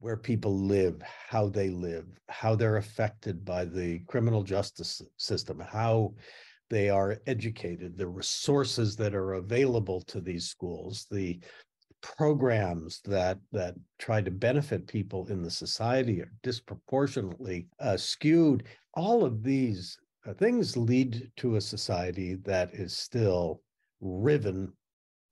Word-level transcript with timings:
where 0.00 0.16
people 0.16 0.58
live, 0.58 1.00
how 1.28 1.48
they 1.48 1.68
live, 1.68 2.06
how 2.28 2.54
they're 2.54 2.78
affected 2.78 3.44
by 3.44 3.64
the 3.64 4.00
criminal 4.08 4.42
justice 4.42 5.02
system, 5.18 5.60
how 5.60 6.14
they 6.70 6.88
are 6.88 7.18
educated, 7.26 7.96
the 7.96 8.06
resources 8.06 8.96
that 8.96 9.14
are 9.14 9.34
available 9.34 10.00
to 10.02 10.20
these 10.20 10.46
schools, 10.46 11.06
the 11.10 11.38
programs 12.02 13.00
that 13.04 13.38
that 13.52 13.74
try 13.98 14.22
to 14.22 14.30
benefit 14.30 14.86
people 14.86 15.26
in 15.28 15.42
the 15.42 15.50
society 15.50 16.22
are 16.22 16.32
disproportionately 16.42 17.68
uh, 17.78 17.96
skewed. 17.96 18.64
All 18.94 19.24
of 19.24 19.42
these 19.42 19.98
uh, 20.26 20.32
things 20.32 20.76
lead 20.78 21.30
to 21.36 21.56
a 21.56 21.60
society 21.60 22.36
that 22.44 22.72
is 22.72 22.96
still 22.96 23.60
riven 24.00 24.72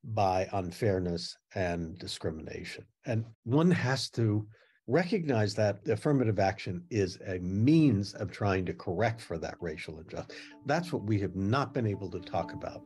by 0.04 0.48
unfairness 0.52 1.36
and 1.54 1.98
discrimination. 1.98 2.84
And 3.06 3.24
one 3.44 3.70
has 3.70 4.10
to 4.10 4.46
recognize 4.86 5.54
that 5.54 5.86
affirmative 5.88 6.38
action 6.38 6.82
is 6.90 7.18
a 7.26 7.38
means 7.40 8.14
of 8.14 8.30
trying 8.30 8.64
to 8.66 8.72
correct 8.72 9.20
for 9.20 9.38
that 9.38 9.56
racial 9.60 10.00
injustice. 10.00 10.36
That's 10.66 10.92
what 10.92 11.04
we 11.04 11.20
have 11.20 11.36
not 11.36 11.74
been 11.74 11.86
able 11.86 12.10
to 12.10 12.20
talk 12.20 12.52
about. 12.54 12.82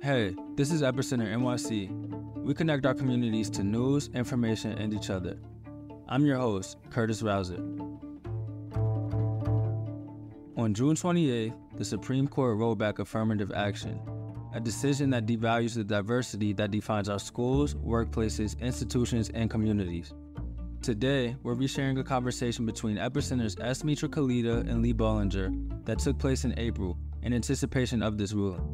Hey, 0.00 0.34
this 0.54 0.70
is 0.70 0.80
Epicenter 0.80 1.30
NYC. 1.34 2.44
We 2.44 2.54
connect 2.54 2.86
our 2.86 2.94
communities 2.94 3.50
to 3.50 3.62
news, 3.62 4.08
information, 4.14 4.72
and 4.72 4.94
each 4.94 5.10
other. 5.10 5.38
I'm 6.08 6.24
your 6.24 6.38
host, 6.38 6.78
Curtis 6.88 7.20
Rouser. 7.20 7.62
On 10.56 10.72
June 10.72 10.96
28th, 10.96 11.54
the 11.76 11.84
Supreme 11.84 12.26
Court 12.26 12.56
rolled 12.56 12.78
back 12.78 12.98
affirmative 12.98 13.52
action, 13.54 14.00
a 14.58 14.60
decision 14.60 15.08
that 15.10 15.24
devalues 15.24 15.76
the 15.76 15.84
diversity 15.84 16.52
that 16.52 16.72
defines 16.72 17.08
our 17.08 17.20
schools, 17.20 17.76
workplaces, 17.76 18.58
institutions, 18.58 19.30
and 19.32 19.48
communities. 19.48 20.12
Today, 20.82 21.36
we'll 21.44 21.54
be 21.54 21.68
sharing 21.68 21.96
a 21.98 22.02
conversation 22.02 22.66
between 22.66 22.96
Epicenter's 22.96 23.56
S. 23.60 23.84
Mitra 23.84 24.08
Kalita 24.08 24.68
and 24.68 24.82
Lee 24.82 24.92
Bollinger 24.92 25.84
that 25.84 26.00
took 26.00 26.18
place 26.18 26.44
in 26.44 26.58
April 26.58 26.98
in 27.22 27.32
anticipation 27.32 28.02
of 28.02 28.18
this 28.18 28.32
ruling. 28.32 28.66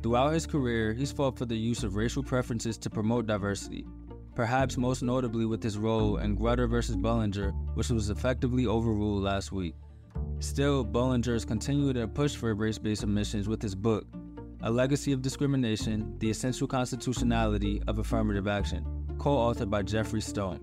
Throughout 0.00 0.32
his 0.32 0.46
career, 0.46 0.92
he's 0.92 1.10
fought 1.10 1.36
for 1.36 1.44
the 1.44 1.56
use 1.56 1.82
of 1.82 1.96
racial 1.96 2.22
preferences 2.22 2.78
to 2.78 2.88
promote 2.88 3.26
diversity, 3.26 3.84
perhaps 4.36 4.76
most 4.76 5.02
notably 5.02 5.44
with 5.44 5.60
his 5.60 5.76
role 5.76 6.18
in 6.18 6.38
Grutter 6.38 6.70
versus 6.70 6.94
Bollinger, 6.94 7.52
which 7.74 7.88
was 7.88 8.10
effectively 8.10 8.68
overruled 8.68 9.24
last 9.24 9.50
week. 9.50 9.74
Still, 10.38 10.84
Bollinger 10.84 11.34
is 11.34 11.44
continuing 11.44 11.94
to 11.94 12.06
push 12.06 12.36
for 12.36 12.54
race 12.54 12.78
based 12.78 13.02
admissions 13.02 13.48
with 13.48 13.60
his 13.60 13.74
book, 13.74 14.06
A 14.66 14.70
Legacy 14.70 15.12
of 15.12 15.20
Discrimination 15.20 16.18
The 16.20 16.30
Essential 16.30 16.66
Constitutionality 16.66 17.82
of 17.86 17.98
Affirmative 17.98 18.48
Action, 18.48 18.82
co 19.18 19.36
authored 19.36 19.68
by 19.68 19.82
Geoffrey 19.82 20.22
Stone. 20.22 20.58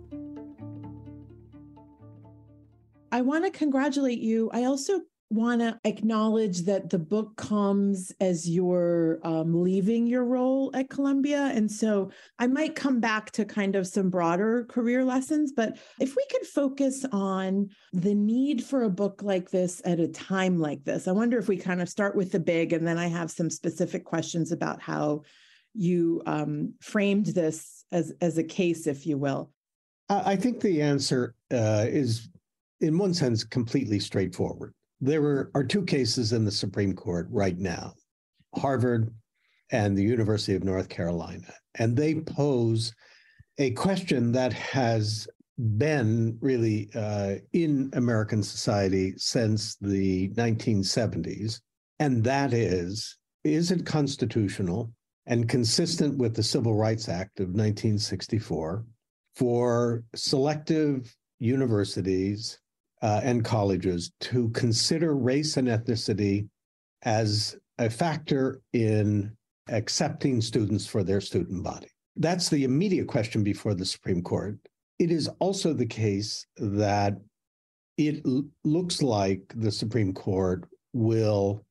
I 3.12 3.22
want 3.22 3.46
to 3.46 3.52
congratulate 3.52 4.18
you. 4.18 4.50
I 4.54 4.64
also 4.64 5.02
want 5.32 5.62
to 5.62 5.80
acknowledge 5.86 6.62
that 6.64 6.90
the 6.90 7.00
book 7.00 7.36
comes 7.38 8.12
as 8.20 8.50
you're 8.50 9.20
um, 9.24 9.64
leaving 9.64 10.06
your 10.06 10.26
role 10.26 10.72
at 10.74 10.90
Columbia. 10.90 11.52
And 11.54 11.72
so 11.72 12.12
I 12.38 12.48
might 12.48 12.76
come 12.76 13.00
back 13.00 13.32
to 13.32 13.46
kind 13.46 13.76
of 13.76 13.88
some 13.88 14.10
broader 14.10 14.66
career 14.66 15.06
lessons. 15.06 15.54
But 15.56 15.78
if 16.00 16.16
we 16.16 16.26
could 16.30 16.46
focus 16.46 17.06
on 17.12 17.70
the 17.94 18.14
need 18.14 18.64
for 18.64 18.84
a 18.84 18.90
book 18.90 19.24
like 19.24 19.50
this 19.50 19.82
at 19.86 20.00
a 20.00 20.08
time 20.08 20.60
like 20.60 20.84
this, 20.84 21.08
I 21.08 21.14
wonder 21.14 21.38
if 21.38 21.48
we 21.48 21.58
kind 21.58 21.82
of 21.82 21.90
start 21.90 22.16
with 22.16 22.32
the 22.34 22.40
big 22.40 22.74
and 22.74 22.86
then 22.86 22.98
I 22.98 23.08
have 23.08 23.32
some 23.32 23.50
specific 23.50 24.04
questions 24.04 24.52
about 24.52 24.82
how 24.82 25.22
you 25.74 26.22
um, 26.26 26.74
framed 26.82 27.28
this 27.28 27.86
as, 27.94 28.12
as 28.20 28.38
a 28.38 28.44
case, 28.44 28.86
if 28.86 29.08
you 29.08 29.18
will. 29.18 29.52
I 30.10 30.36
think 30.36 30.60
the 30.60 30.82
answer 30.82 31.36
uh, 31.54 31.86
is, 31.88 32.28
in 32.82 32.98
one 32.98 33.14
sense, 33.14 33.46
completely 33.46 33.98
straightforward 33.98 34.74
there 35.02 35.24
are, 35.24 35.52
are 35.56 35.64
two 35.64 35.84
cases 35.84 36.32
in 36.32 36.46
the 36.46 36.52
Supreme 36.52 36.94
Court 36.94 37.28
right 37.32 37.58
now 37.58 37.94
Harvard 38.56 39.14
and 39.72 39.98
the 39.98 40.04
University 40.04 40.54
of 40.54 40.64
North 40.64 40.90
Carolina. 40.90 41.54
And 41.76 41.98
they 41.98 42.16
pose 42.16 42.94
a 43.58 43.72
question 43.72 44.32
that 44.34 44.54
has 44.54 45.28
been 45.78 46.38
really 46.42 46.90
uh, 46.96 47.36
in 47.54 47.90
American 47.94 48.44
society 48.44 49.14
since 49.18 49.76
the 49.80 50.30
1970s. 50.30 51.62
And 52.00 52.24
that 52.24 52.54
is 52.54 53.18
is 53.44 53.72
it 53.72 53.86
constitutional 53.86 54.92
and 55.26 55.50
consistent 55.50 56.18
with 56.18 56.36
the 56.36 56.44
Civil 56.44 56.76
Rights 56.76 57.10
Act 57.10 57.40
of 57.40 57.48
1964 57.48 58.86
for 59.36 60.04
selective 60.14 61.16
universities 61.40 62.60
uh, 63.02 63.22
and 63.24 63.44
colleges 63.44 64.12
to 64.22 64.50
consider 64.50 65.16
race 65.16 65.58
and 65.58 65.68
ethnicity 65.68 66.48
as 67.04 67.58
a 67.78 67.90
factor 67.90 68.62
in 68.74 69.36
accepting 69.70 70.42
students 70.42 70.86
for 70.86 71.04
their 71.04 71.22
student 71.22 71.64
body. 71.64 71.88
That's 72.16 72.50
the 72.50 72.64
immediate 72.64 73.08
question 73.08 73.44
before 73.44 73.74
the 73.74 73.86
Supreme 73.86 74.22
Court. 74.22 74.58
It 75.00 75.12
is 75.12 75.30
also 75.40 75.74
the 75.74 75.86
case 75.86 76.46
that 76.58 77.18
it 77.98 78.22
l- 78.26 78.46
looks 78.64 79.02
like 79.02 79.42
the 79.56 79.72
Supreme 79.72 80.14
Court 80.14 80.68
will 80.94 81.66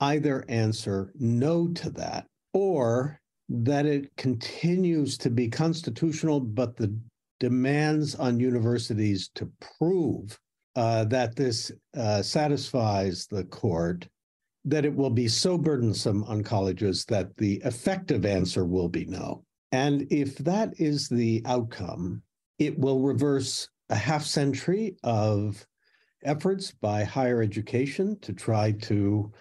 either 0.00 0.44
answer 0.48 1.12
no 1.18 1.68
to 1.68 1.90
that 1.90 2.26
or 2.52 3.20
that 3.48 3.86
it 3.86 4.14
continues 4.16 5.18
to 5.18 5.30
be 5.30 5.48
constitutional, 5.48 6.40
but 6.40 6.76
the 6.76 6.96
demands 7.40 8.14
on 8.14 8.38
universities 8.38 9.30
to 9.34 9.50
prove 9.78 10.38
uh, 10.76 11.04
that 11.04 11.36
this 11.36 11.72
uh, 11.96 12.22
satisfies 12.22 13.26
the 13.26 13.44
court 13.44 14.08
that 14.64 14.84
it 14.84 14.94
will 14.94 15.10
be 15.10 15.26
so 15.26 15.56
burdensome 15.56 16.22
on 16.24 16.42
colleges 16.42 17.04
that 17.06 17.36
the 17.36 17.60
effective 17.64 18.26
answer 18.26 18.64
will 18.64 18.88
be 18.88 19.06
no. 19.06 19.42
And 19.72 20.06
if 20.10 20.36
that 20.38 20.74
is 20.78 21.08
the 21.08 21.42
outcome, 21.46 22.22
it 22.58 22.78
will 22.78 23.00
reverse 23.00 23.68
a 23.88 23.96
half 23.96 24.24
century 24.24 24.96
of 25.02 25.66
efforts 26.24 26.72
by 26.72 27.04
higher 27.04 27.42
education 27.42 28.18
to 28.20 28.32
try 28.32 28.72
to 28.72 29.32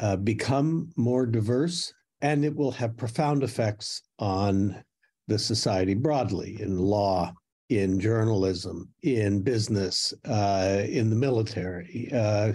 uh, 0.00 0.16
become 0.16 0.90
more 0.96 1.26
diverse, 1.26 1.92
and 2.20 2.44
it 2.44 2.54
will 2.54 2.70
have 2.70 2.96
profound 2.96 3.42
effects 3.42 4.02
on 4.18 4.82
the 5.26 5.38
society 5.38 5.94
broadly 5.94 6.56
in 6.60 6.78
law, 6.78 7.32
in 7.68 8.00
journalism, 8.00 8.88
in 9.02 9.42
business, 9.42 10.14
uh, 10.26 10.82
in 10.88 11.10
the 11.10 11.16
military, 11.16 12.10
uh, 12.14 12.52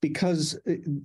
because 0.00 0.58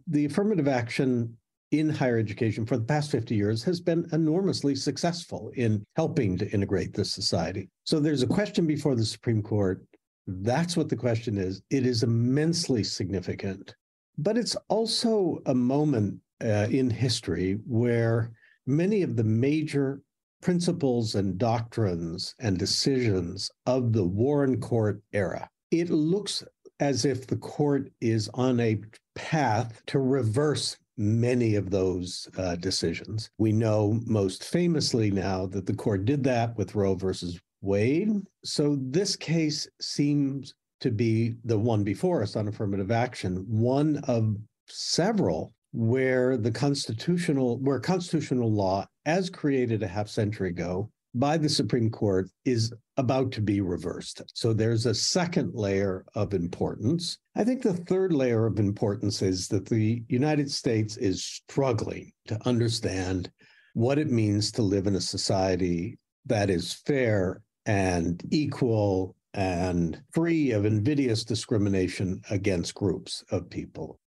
the 0.07 0.25
affirmative 0.25 0.67
action 0.67 1.35
in 1.71 1.89
higher 1.89 2.17
education 2.17 2.65
for 2.65 2.77
the 2.77 2.83
past 2.83 3.11
50 3.11 3.35
years 3.35 3.63
has 3.63 3.79
been 3.79 4.07
enormously 4.11 4.75
successful 4.75 5.51
in 5.55 5.85
helping 5.95 6.37
to 6.37 6.49
integrate 6.51 6.93
this 6.93 7.11
society. 7.11 7.69
So 7.83 7.99
there's 7.99 8.23
a 8.23 8.27
question 8.27 8.65
before 8.65 8.95
the 8.95 9.05
Supreme 9.05 9.43
Court. 9.43 9.85
That's 10.25 10.75
what 10.75 10.89
the 10.89 10.95
question 10.95 11.37
is. 11.37 11.61
It 11.69 11.85
is 11.85 12.03
immensely 12.03 12.83
significant, 12.83 13.75
but 14.17 14.37
it's 14.37 14.55
also 14.67 15.39
a 15.45 15.53
moment 15.53 16.19
uh, 16.43 16.67
in 16.71 16.89
history 16.89 17.59
where 17.65 18.31
many 18.65 19.03
of 19.03 19.15
the 19.15 19.23
major 19.23 20.01
principles 20.41 21.15
and 21.15 21.37
doctrines 21.37 22.35
and 22.39 22.57
decisions 22.57 23.51
of 23.65 23.93
the 23.93 24.03
Warren 24.03 24.59
Court 24.59 25.01
era. 25.13 25.49
It 25.71 25.89
looks 25.89 26.43
as 26.79 27.05
if 27.05 27.27
the 27.27 27.37
court 27.37 27.91
is 28.01 28.29
on 28.33 28.59
a 28.59 28.81
path 29.15 29.81
to 29.87 29.99
reverse 29.99 30.77
many 30.97 31.55
of 31.55 31.69
those 31.69 32.27
uh, 32.37 32.55
decisions. 32.55 33.29
We 33.37 33.51
know 33.51 33.99
most 34.05 34.43
famously 34.43 35.11
now 35.11 35.45
that 35.47 35.65
the 35.65 35.73
court 35.73 36.05
did 36.05 36.23
that 36.25 36.57
with 36.57 36.75
Roe 36.75 36.95
versus 36.95 37.39
Wade. 37.61 38.09
So 38.43 38.77
this 38.79 39.15
case 39.15 39.67
seems 39.81 40.53
to 40.81 40.91
be 40.91 41.35
the 41.43 41.57
one 41.57 41.83
before 41.83 42.21
us 42.21 42.35
on 42.35 42.47
affirmative 42.47 42.91
action, 42.91 43.45
one 43.47 43.97
of 44.07 44.35
several 44.67 45.53
where 45.71 46.37
the 46.37 46.51
constitutional 46.51 47.57
where 47.59 47.79
constitutional 47.79 48.51
law 48.51 48.85
as 49.05 49.29
created 49.29 49.83
a 49.83 49.87
half 49.87 50.07
century 50.07 50.49
ago 50.49 50.89
by 51.15 51.37
the 51.37 51.49
Supreme 51.49 51.89
Court 51.89 52.29
is 52.45 52.71
about 52.97 53.31
to 53.31 53.41
be 53.41 53.61
reversed. 53.61 54.21
So 54.33 54.53
there's 54.53 54.85
a 54.85 54.93
second 54.93 55.53
layer 55.55 56.05
of 56.13 56.33
importance. 56.33 57.17
I 57.35 57.43
think 57.43 57.61
the 57.61 57.73
third 57.73 58.13
layer 58.13 58.45
of 58.45 58.59
importance 58.59 59.21
is 59.21 59.47
that 59.47 59.65
the 59.65 60.03
United 60.07 60.51
States 60.51 60.97
is 60.97 61.25
struggling 61.25 62.11
to 62.27 62.39
understand 62.47 63.31
what 63.73 63.97
it 63.97 64.11
means 64.11 64.51
to 64.51 64.61
live 64.61 64.87
in 64.87 64.95
a 64.95 65.01
society 65.01 65.97
that 66.25 66.49
is 66.49 66.73
fair 66.85 67.41
and 67.65 68.21
equal 68.31 69.15
and 69.33 70.01
free 70.11 70.51
of 70.51 70.65
invidious 70.65 71.23
discrimination 71.23 72.21
against 72.29 72.75
groups 72.75 73.23
of 73.31 73.49
people. 73.49 73.99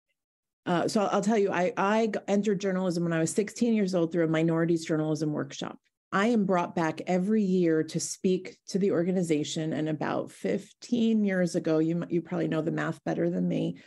Uh, 0.64 0.86
so 0.86 1.02
I'll 1.06 1.22
tell 1.22 1.38
you, 1.38 1.50
I, 1.50 1.72
I 1.76 2.10
entered 2.28 2.60
journalism 2.60 3.02
when 3.04 3.12
I 3.12 3.18
was 3.18 3.32
16 3.32 3.74
years 3.74 3.94
old 3.94 4.12
through 4.12 4.24
a 4.24 4.28
minorities 4.28 4.84
journalism 4.84 5.32
workshop. 5.32 5.78
I 6.12 6.26
am 6.26 6.44
brought 6.44 6.74
back 6.74 7.00
every 7.06 7.42
year 7.42 7.82
to 7.84 7.98
speak 7.98 8.58
to 8.68 8.78
the 8.78 8.92
organization. 8.92 9.72
And 9.72 9.88
about 9.88 10.30
15 10.30 11.24
years 11.24 11.56
ago, 11.56 11.78
you, 11.78 12.04
you 12.10 12.20
probably 12.20 12.48
know 12.48 12.60
the 12.60 12.70
math 12.70 13.02
better 13.04 13.30
than 13.30 13.48
me, 13.48 13.78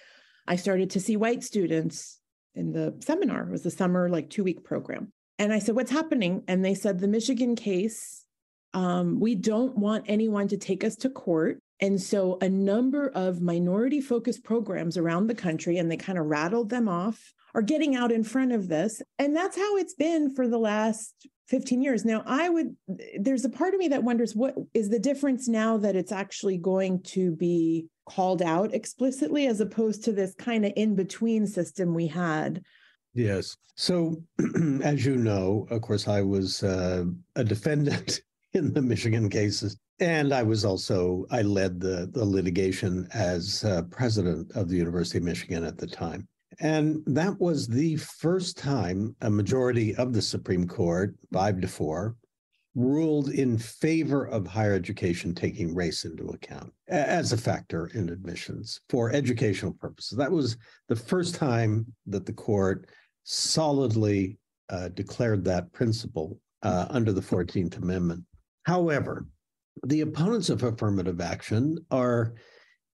I 0.47 0.55
started 0.55 0.91
to 0.91 0.99
see 0.99 1.17
white 1.17 1.43
students 1.43 2.19
in 2.55 2.71
the 2.71 2.95
seminar. 3.01 3.43
It 3.43 3.51
was 3.51 3.65
a 3.65 3.71
summer, 3.71 4.09
like 4.09 4.29
two 4.29 4.43
week 4.43 4.63
program. 4.63 5.11
And 5.37 5.53
I 5.53 5.59
said, 5.59 5.75
What's 5.75 5.91
happening? 5.91 6.43
And 6.47 6.63
they 6.63 6.73
said, 6.73 6.99
The 6.99 7.07
Michigan 7.07 7.55
case, 7.55 8.25
um, 8.73 9.19
we 9.19 9.35
don't 9.35 9.77
want 9.77 10.05
anyone 10.07 10.47
to 10.49 10.57
take 10.57 10.83
us 10.83 10.95
to 10.97 11.09
court. 11.09 11.59
And 11.81 12.01
so 12.01 12.37
a 12.41 12.49
number 12.49 13.09
of 13.09 13.41
minority 13.41 13.99
focused 13.99 14.43
programs 14.43 14.97
around 14.97 15.27
the 15.27 15.35
country, 15.35 15.77
and 15.77 15.91
they 15.91 15.97
kind 15.97 16.17
of 16.17 16.25
rattled 16.25 16.69
them 16.69 16.87
off, 16.87 17.33
are 17.53 17.61
getting 17.61 17.95
out 17.95 18.11
in 18.11 18.23
front 18.23 18.51
of 18.51 18.67
this. 18.67 19.01
And 19.19 19.35
that's 19.35 19.57
how 19.57 19.77
it's 19.77 19.93
been 19.93 20.33
for 20.33 20.47
the 20.47 20.57
last 20.57 21.27
15 21.47 21.81
years. 21.81 22.05
Now, 22.05 22.23
I 22.25 22.49
would, 22.49 22.75
there's 23.19 23.45
a 23.45 23.49
part 23.49 23.73
of 23.73 23.79
me 23.79 23.87
that 23.89 24.03
wonders 24.03 24.35
what 24.35 24.55
is 24.73 24.89
the 24.89 24.99
difference 24.99 25.47
now 25.47 25.77
that 25.77 25.95
it's 25.95 26.11
actually 26.11 26.57
going 26.57 27.03
to 27.03 27.31
be 27.31 27.87
called 28.05 28.41
out 28.41 28.73
explicitly 28.73 29.47
as 29.47 29.61
opposed 29.61 30.03
to 30.03 30.11
this 30.11 30.33
kind 30.35 30.65
of 30.65 30.73
in 30.75 30.95
between 30.95 31.45
system 31.45 31.93
we 31.93 32.07
had. 32.07 32.61
Yes. 33.13 33.55
So, 33.75 34.23
as 34.83 35.05
you 35.05 35.15
know, 35.15 35.67
of 35.69 35.81
course, 35.81 36.07
I 36.07 36.21
was 36.21 36.63
uh, 36.63 37.05
a 37.35 37.43
defendant 37.43 38.21
in 38.53 38.73
the 38.73 38.81
Michigan 38.81 39.29
cases. 39.29 39.77
And 39.99 40.33
I 40.33 40.43
was 40.43 40.65
also, 40.65 41.25
I 41.31 41.41
led 41.41 41.79
the, 41.79 42.09
the 42.11 42.25
litigation 42.25 43.07
as 43.13 43.63
uh, 43.63 43.83
president 43.83 44.51
of 44.51 44.67
the 44.67 44.75
University 44.75 45.19
of 45.19 45.23
Michigan 45.23 45.63
at 45.63 45.77
the 45.77 45.87
time. 45.87 46.27
And 46.59 47.01
that 47.07 47.39
was 47.39 47.67
the 47.67 47.95
first 47.97 48.57
time 48.57 49.15
a 49.21 49.29
majority 49.29 49.95
of 49.95 50.13
the 50.13 50.21
Supreme 50.21 50.67
Court, 50.67 51.15
five 51.31 51.61
to 51.61 51.67
four, 51.67 52.15
ruled 52.75 53.29
in 53.29 53.57
favor 53.57 54.25
of 54.25 54.45
higher 54.45 54.73
education 54.73 55.33
taking 55.33 55.73
race 55.73 56.03
into 56.03 56.27
account 56.27 56.73
as 56.89 57.31
a 57.31 57.37
factor 57.37 57.87
in 57.93 58.09
admissions 58.09 58.81
for 58.89 59.13
educational 59.13 59.71
purposes. 59.71 60.17
That 60.17 60.31
was 60.31 60.57
the 60.89 60.95
first 60.95 61.35
time 61.35 61.85
that 62.07 62.25
the 62.25 62.33
court 62.33 62.89
solidly 63.23 64.37
uh, 64.69 64.89
declared 64.89 65.45
that 65.45 65.71
principle 65.71 66.37
uh, 66.63 66.87
under 66.89 67.13
the 67.13 67.21
14th 67.21 67.77
Amendment. 67.77 68.23
However, 68.63 69.25
the 69.83 70.01
opponents 70.01 70.49
of 70.49 70.63
affirmative 70.63 71.21
action 71.21 71.77
are, 71.91 72.33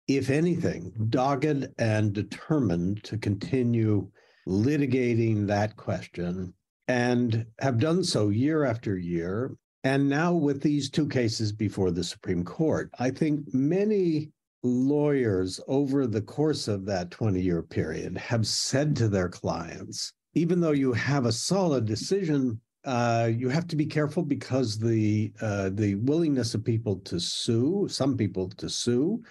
if 0.07 0.30
anything, 0.30 0.94
dogged 1.10 1.68
and 1.78 2.13
determined 2.13 3.04
to 3.04 3.18
continue 3.18 4.10
litigating 4.48 5.48
that 5.48 5.75
question 5.75 6.54
and 6.88 7.45
have 7.60 7.80
done 7.80 8.04
so 8.04 8.30
year 8.30 8.66
after 8.66 8.98
year. 8.98 9.56
And 9.83 10.10
now, 10.10 10.33
with 10.33 10.62
these 10.62 10.89
two 10.89 11.07
cases 11.07 11.51
before 11.51 11.92
the 11.92 12.04
Supreme 12.04 12.44
Court, 12.44 12.89
I 13.00 13.10
think 13.10 13.54
many 13.54 14.31
lawyers 14.63 15.60
over 15.68 16.06
the 16.06 16.22
course 16.22 16.68
of 16.68 16.86
that 16.86 17.10
20 17.10 17.42
year 17.42 17.63
period 17.63 18.18
have 18.18 18.45
said 18.45 18.95
to 18.98 19.07
their 19.07 19.30
clients, 19.30 20.13
even 20.36 20.60
though 20.60 20.72
you 20.72 20.94
have 20.94 21.25
a 21.25 21.31
solid 21.31 21.86
decision, 21.86 22.62
uh, 22.86 23.30
you 23.31 23.50
have 23.50 23.68
to 23.68 23.75
be 23.75 23.86
careful 23.86 24.24
because 24.24 24.80
the 24.80 25.31
uh, 25.42 25.69
the 25.74 25.95
willingness 25.95 26.56
of 26.56 26.63
people 26.63 26.98
to 26.98 27.19
sue, 27.19 27.88
some 27.89 28.18
people 28.18 28.50
to 28.50 28.69
sue, 28.69 29.22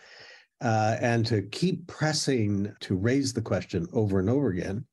uh, 0.60 0.96
and 1.00 1.26
to 1.26 1.42
keep 1.42 1.86
pressing 1.86 2.72
to 2.80 2.96
raise 2.96 3.32
the 3.32 3.42
question 3.42 3.86
over 3.92 4.20
and 4.20 4.30
over 4.30 4.50
again 4.50 4.84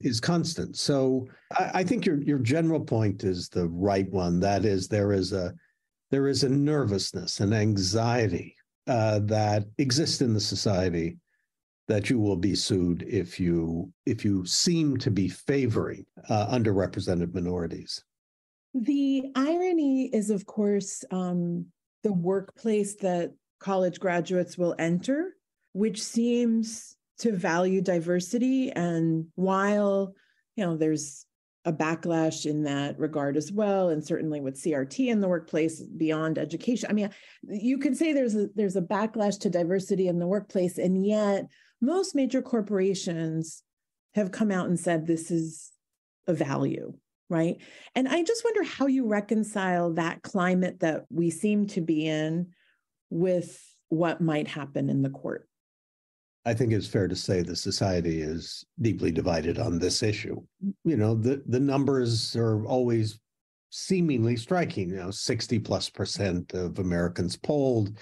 is 0.00 0.20
constant. 0.20 0.76
So 0.76 1.26
I, 1.52 1.70
I, 1.74 1.84
think 1.84 2.06
your 2.06 2.22
your 2.22 2.38
general 2.38 2.80
point 2.80 3.24
is 3.24 3.48
the 3.48 3.68
right 3.68 4.08
one. 4.10 4.38
That 4.38 4.64
is, 4.64 4.86
there 4.86 5.12
is 5.12 5.32
a 5.32 5.52
there 6.10 6.28
is 6.28 6.44
a 6.44 6.48
nervousness 6.48 7.40
and 7.40 7.52
anxiety 7.52 8.54
uh, 8.86 9.18
that 9.24 9.64
exists 9.78 10.20
in 10.20 10.34
the 10.34 10.40
society 10.40 11.16
that 11.88 12.10
you 12.10 12.18
will 12.18 12.36
be 12.36 12.54
sued 12.54 13.02
if 13.08 13.40
you 13.40 13.90
if 14.06 14.24
you 14.24 14.44
seem 14.44 14.96
to 14.98 15.10
be 15.10 15.28
favoring 15.28 16.04
uh, 16.28 16.46
underrepresented 16.48 17.34
minorities. 17.34 18.04
The 18.74 19.32
irony 19.34 20.10
is, 20.12 20.30
of 20.30 20.44
course, 20.46 21.02
um, 21.10 21.66
the 22.02 22.12
workplace 22.12 22.96
that 22.96 23.32
college 23.58 23.98
graduates 23.98 24.58
will 24.58 24.74
enter, 24.78 25.34
which 25.72 26.02
seems 26.02 26.96
to 27.18 27.32
value 27.32 27.80
diversity. 27.80 28.70
And 28.70 29.26
while, 29.34 30.14
you 30.54 30.64
know, 30.64 30.76
there's 30.76 31.24
a 31.64 31.72
backlash 31.72 32.46
in 32.46 32.62
that 32.64 32.98
regard 32.98 33.36
as 33.36 33.50
well, 33.50 33.88
and 33.88 34.04
certainly 34.04 34.40
with 34.40 34.62
CRT 34.62 35.08
in 35.08 35.20
the 35.20 35.28
workplace 35.28 35.82
beyond 35.82 36.38
education. 36.38 36.88
I 36.88 36.92
mean, 36.92 37.10
you 37.42 37.78
could 37.78 37.96
say 37.96 38.12
there's 38.12 38.36
a 38.36 38.48
there's 38.54 38.76
a 38.76 38.82
backlash 38.82 39.40
to 39.40 39.50
diversity 39.50 40.08
in 40.08 40.18
the 40.18 40.26
workplace, 40.26 40.78
and 40.78 41.04
yet 41.04 41.46
most 41.80 42.14
major 42.14 42.42
corporations 42.42 43.62
have 44.14 44.30
come 44.30 44.50
out 44.50 44.68
and 44.68 44.78
said 44.78 45.06
this 45.06 45.30
is 45.30 45.70
a 46.26 46.34
value 46.34 46.92
right 47.30 47.58
and 47.94 48.08
i 48.08 48.22
just 48.22 48.44
wonder 48.44 48.62
how 48.62 48.86
you 48.86 49.06
reconcile 49.06 49.92
that 49.92 50.22
climate 50.22 50.80
that 50.80 51.04
we 51.10 51.30
seem 51.30 51.66
to 51.66 51.80
be 51.80 52.06
in 52.06 52.48
with 53.10 53.62
what 53.88 54.20
might 54.20 54.48
happen 54.48 54.88
in 54.90 55.02
the 55.02 55.10
court 55.10 55.48
I 56.48 56.54
think 56.54 56.72
it's 56.72 56.86
fair 56.86 57.08
to 57.08 57.14
say 57.14 57.42
the 57.42 57.54
society 57.54 58.22
is 58.22 58.64
deeply 58.80 59.10
divided 59.10 59.58
on 59.58 59.78
this 59.78 60.02
issue. 60.02 60.40
You 60.82 60.96
know, 60.96 61.14
the, 61.14 61.42
the 61.46 61.60
numbers 61.60 62.34
are 62.36 62.64
always 62.64 63.20
seemingly 63.68 64.34
striking. 64.36 64.88
You 64.88 64.96
know, 64.96 65.10
60 65.10 65.58
plus 65.58 65.90
percent 65.90 66.54
of 66.54 66.78
Americans 66.78 67.36
polled. 67.36 67.98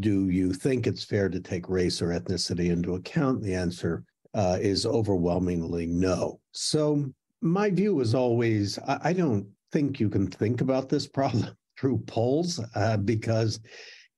Do 0.00 0.28
you 0.28 0.52
think 0.52 0.86
it's 0.86 1.04
fair 1.04 1.28
to 1.28 1.40
take 1.40 1.68
race 1.68 2.02
or 2.02 2.08
ethnicity 2.08 2.70
into 2.70 2.94
account? 2.94 3.42
The 3.42 3.54
answer 3.54 4.04
uh, 4.34 4.58
is 4.60 4.84
overwhelmingly 4.84 5.86
no. 5.86 6.40
So, 6.52 7.12
my 7.40 7.70
view 7.70 8.00
is 8.00 8.14
always 8.14 8.78
I, 8.80 8.98
I 9.04 9.12
don't 9.12 9.46
think 9.70 10.00
you 10.00 10.08
can 10.08 10.26
think 10.26 10.60
about 10.60 10.88
this 10.88 11.06
problem 11.06 11.54
through 11.78 11.98
polls 12.06 12.60
uh, 12.74 12.96
because 12.96 13.60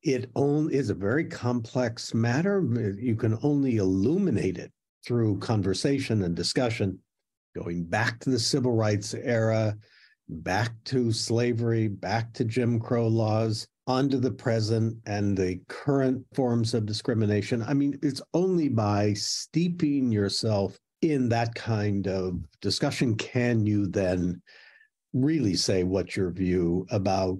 it 0.03 0.31
only 0.35 0.75
is 0.75 0.89
a 0.89 0.95
very 0.95 1.25
complex 1.25 2.15
matter. 2.15 2.97
You 2.99 3.17
can 3.17 3.39
only 3.43 3.77
illuminate 3.77 4.57
it 4.57 4.73
through 5.07 5.39
conversation 5.39 6.23
and 6.23 6.35
discussion, 6.35 6.99
going 7.55 7.85
back 7.85 8.19
to 8.21 8.31
the 8.31 8.39
civil 8.39 8.73
rights 8.73 9.13
era, 9.15 9.77
back 10.29 10.73
to 10.85 11.13
slavery, 11.13 11.89
back 11.89 12.33
to 12.35 12.45
Jim 12.45 12.79
Crow 12.81 13.09
laws, 13.09 13.67
onto 13.91 14.19
the 14.19 14.31
present 14.31 14.97
and 15.07 15.37
the 15.37 15.61
current 15.69 16.25
forms 16.33 16.75
of 16.75 16.87
discrimination. 16.87 17.61
I 17.63 17.75
mean, 17.75 17.99
it's 18.03 18.23
only 18.35 18.69
by 18.69 19.15
steeping 19.15 20.13
yourself 20.13 20.79
in 21.03 21.29
that 21.31 21.57
kind 21.57 22.07
of 22.07 22.39
discussion 22.61 23.17
can 23.17 23.67
you 23.67 23.89
then 23.89 24.41
really 25.13 25.57
say 25.57 25.83
what 25.83 26.15
your 26.15 26.31
view 26.31 26.87
about 26.91 27.37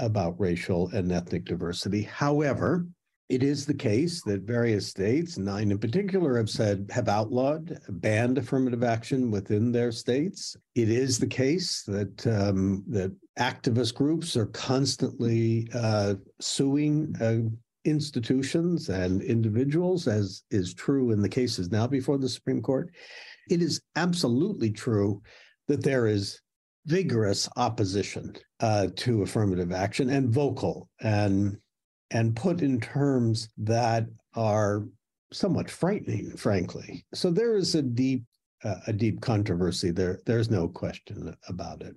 about 0.00 0.40
racial 0.40 0.88
and 0.88 1.12
ethnic 1.12 1.44
diversity. 1.44 2.02
However, 2.02 2.84
it 3.28 3.44
is 3.44 3.64
the 3.64 3.72
case 3.74 4.22
that 4.24 4.42
various 4.42 4.88
states, 4.88 5.38
nine 5.38 5.70
in 5.70 5.78
particular, 5.78 6.36
have 6.36 6.50
said 6.50 6.90
have 6.90 7.08
outlawed, 7.08 7.78
banned 7.88 8.38
affirmative 8.38 8.82
action 8.82 9.30
within 9.30 9.70
their 9.70 9.92
states. 9.92 10.56
It 10.74 10.90
is 10.90 11.20
the 11.20 11.28
case 11.28 11.84
that 11.84 12.26
um, 12.26 12.82
that 12.88 13.12
activist 13.38 13.94
groups 13.94 14.36
are 14.36 14.46
constantly 14.46 15.68
uh, 15.74 16.14
suing 16.40 17.14
uh, 17.20 17.48
institutions 17.84 18.88
and 18.88 19.22
individuals, 19.22 20.06
as 20.06 20.42
is 20.50 20.74
true 20.74 21.10
in 21.10 21.20
the 21.20 21.28
cases 21.28 21.70
now 21.70 21.86
before 21.86 22.18
the 22.18 22.28
Supreme 22.28 22.62
Court. 22.62 22.90
It 23.50 23.62
is 23.62 23.80
absolutely 23.96 24.70
true 24.70 25.22
that 25.68 25.82
there 25.82 26.06
is 26.06 26.40
vigorous 26.86 27.48
opposition 27.56 28.34
uh, 28.60 28.88
to 28.96 29.22
affirmative 29.22 29.72
action 29.72 30.10
and 30.10 30.30
vocal 30.30 30.88
and 31.00 31.56
and 32.10 32.36
put 32.36 32.60
in 32.60 32.78
terms 32.78 33.48
that 33.56 34.06
are 34.34 34.84
somewhat 35.32 35.70
frightening, 35.70 36.36
frankly. 36.36 37.06
So 37.14 37.30
there 37.30 37.56
is 37.56 37.74
a 37.74 37.82
deep 37.82 38.24
uh, 38.64 38.76
a 38.86 38.92
deep 38.92 39.20
controversy 39.20 39.90
there. 39.90 40.20
There's 40.26 40.50
no 40.50 40.68
question 40.68 41.34
about 41.48 41.82
it. 41.82 41.96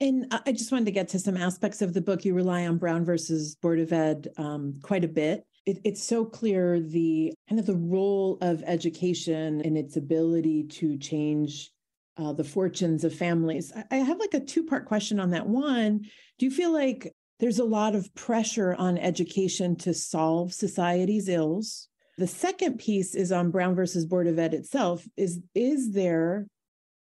And 0.00 0.32
I 0.46 0.52
just 0.52 0.72
wanted 0.72 0.86
to 0.86 0.92
get 0.92 1.08
to 1.08 1.18
some 1.18 1.36
aspects 1.36 1.82
of 1.82 1.92
the 1.92 2.00
book. 2.00 2.24
You 2.24 2.32
rely 2.32 2.66
on 2.66 2.78
Brown 2.78 3.04
versus 3.04 3.54
Board 3.56 3.80
of 3.80 3.92
Ed 3.92 4.28
um, 4.38 4.80
quite 4.82 5.04
a 5.04 5.08
bit. 5.08 5.44
It, 5.66 5.78
it's 5.84 6.02
so 6.02 6.24
clear 6.24 6.80
the 6.80 7.34
kind 7.48 7.60
of 7.60 7.66
the 7.66 7.76
role 7.76 8.38
of 8.40 8.62
education 8.66 9.60
and 9.60 9.76
its 9.76 9.96
ability 9.98 10.64
to 10.64 10.96
change 10.96 11.70
uh, 12.16 12.32
the 12.32 12.44
fortunes 12.44 13.04
of 13.04 13.14
families. 13.14 13.72
I 13.90 13.96
have 13.96 14.18
like 14.18 14.32
a 14.32 14.40
two 14.40 14.64
part 14.64 14.86
question 14.86 15.20
on 15.20 15.30
that. 15.30 15.46
One, 15.46 16.06
do 16.38 16.46
you 16.46 16.50
feel 16.50 16.72
like 16.72 17.14
there's 17.38 17.58
a 17.58 17.64
lot 17.64 17.94
of 17.94 18.14
pressure 18.14 18.74
on 18.74 18.96
education 18.96 19.76
to 19.76 19.92
solve 19.92 20.54
society's 20.54 21.28
ills? 21.28 21.88
The 22.16 22.26
second 22.26 22.78
piece 22.78 23.14
is 23.14 23.32
on 23.32 23.50
Brown 23.50 23.74
versus 23.74 24.06
Board 24.06 24.26
of 24.26 24.38
Ed 24.38 24.54
itself. 24.54 25.06
Is 25.18 25.40
is 25.54 25.92
there 25.92 26.46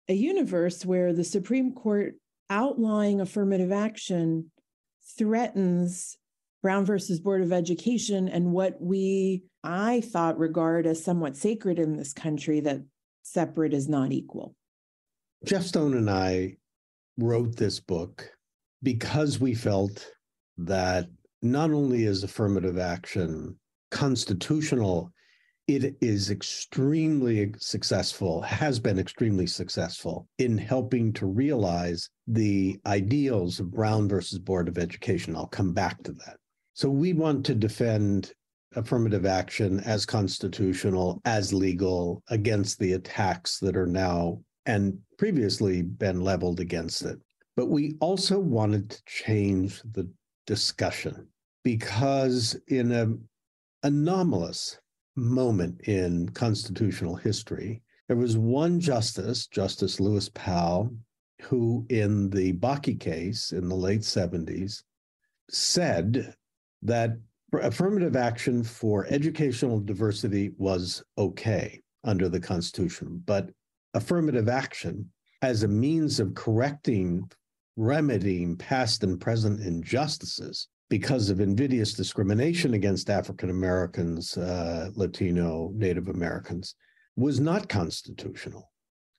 a 0.09 0.13
universe 0.13 0.83
where 0.83 1.13
the 1.13 1.23
Supreme 1.23 1.73
Court 1.73 2.15
outlawing 2.49 3.21
affirmative 3.21 3.71
action 3.71 4.51
threatens 5.17 6.17
Brown 6.61 6.85
versus 6.85 7.19
Board 7.19 7.41
of 7.41 7.53
Education 7.53 8.27
and 8.27 8.51
what 8.51 8.81
we, 8.81 9.43
I 9.63 10.01
thought, 10.01 10.39
regard 10.39 10.85
as 10.85 11.03
somewhat 11.03 11.37
sacred 11.37 11.79
in 11.79 11.95
this 11.95 12.13
country 12.13 12.59
that 12.61 12.81
separate 13.23 13.73
is 13.73 13.87
not 13.87 14.11
equal. 14.11 14.55
Jeff 15.45 15.63
Stone 15.63 15.93
and 15.93 16.09
I 16.09 16.57
wrote 17.17 17.55
this 17.55 17.79
book 17.79 18.29
because 18.81 19.39
we 19.39 19.53
felt 19.53 20.11
that 20.57 21.07
not 21.41 21.71
only 21.71 22.03
is 22.03 22.23
affirmative 22.23 22.77
action 22.77 23.57
constitutional, 23.91 25.11
it 25.67 25.97
is 25.99 26.31
extremely 26.31 27.53
successful, 27.57 28.41
has 28.41 28.79
been 28.79 28.97
extremely 28.97 29.45
successful 29.45 30.27
in 30.39 30.57
helping 30.57 31.11
to 31.13 31.25
realize 31.25 32.09
the 32.27 32.79
ideals 32.85 33.59
of 33.59 33.71
Brown 33.71 34.07
versus 34.07 34.39
Board 34.39 34.69
of 34.69 34.77
Education. 34.77 35.35
I'll 35.35 35.47
come 35.47 35.73
back 35.73 36.01
to 36.03 36.13
that. 36.13 36.37
So 36.73 36.89
we 36.89 37.11
want 37.11 37.45
to 37.47 37.55
defend 37.55 38.31
affirmative 38.75 39.25
action 39.25 39.81
as 39.81 40.05
constitutional, 40.05 41.21
as 41.25 41.53
legal 41.53 42.23
against 42.29 42.79
the 42.79 42.93
attacks 42.93 43.59
that 43.59 43.75
are 43.75 43.87
now 43.87 44.39
and 44.65 44.97
previously 45.17 45.81
been 45.81 46.21
leveled 46.21 46.59
against 46.59 47.03
it. 47.03 47.19
But 47.57 47.67
we 47.67 47.95
also 47.99 48.39
wanted 48.39 48.89
to 48.91 49.01
change 49.05 49.81
the 49.81 50.09
discussion 50.45 51.27
because 51.63 52.55
in 52.67 52.91
an 52.91 53.27
anomalous 53.83 54.77
moment 55.17 55.81
in 55.81 56.29
constitutional 56.29 57.15
history, 57.15 57.81
there 58.07 58.17
was 58.17 58.37
one 58.37 58.79
justice, 58.79 59.47
Justice 59.47 59.99
Lewis 59.99 60.29
Powell, 60.29 60.95
who 61.41 61.85
in 61.89 62.29
the 62.29 62.53
Bakke 62.53 62.99
case 62.99 63.51
in 63.51 63.67
the 63.67 63.75
late 63.75 64.01
70s 64.01 64.83
said 65.49 66.33
that 66.83 67.17
affirmative 67.53 68.15
action 68.15 68.63
for 68.63 69.05
educational 69.09 69.79
diversity 69.79 70.51
was 70.57 71.03
okay 71.17 71.81
under 72.03 72.29
the 72.29 72.39
Constitution, 72.39 73.21
but 73.25 73.49
affirmative 73.93 74.49
action 74.49 75.09
as 75.41 75.63
a 75.63 75.67
means 75.67 76.19
of 76.19 76.33
correcting, 76.33 77.29
remedying 77.75 78.55
past 78.55 79.03
and 79.03 79.19
present 79.19 79.61
injustices 79.61 80.67
because 80.89 81.29
of 81.29 81.39
invidious 81.39 81.93
discrimination 81.93 82.73
against 82.73 83.09
African 83.09 83.49
Americans, 83.49 84.37
uh, 84.37 84.89
Latino, 84.95 85.71
Native 85.73 86.07
Americans 86.07 86.75
was 87.15 87.39
not 87.39 87.67
constitutional. 87.67 88.71